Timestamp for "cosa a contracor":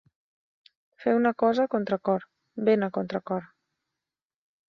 1.43-2.25